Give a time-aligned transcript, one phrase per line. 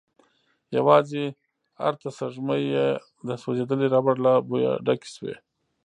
[0.77, 1.23] يواځې
[1.89, 2.87] ارته سپږمې يې
[3.27, 5.35] د سوځيدلې ربړ له بويه ډکې شوې.